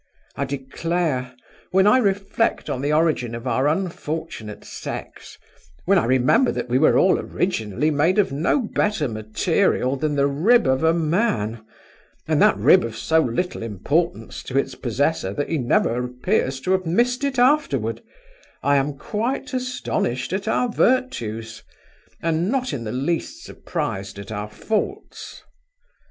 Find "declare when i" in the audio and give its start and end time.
0.45-1.99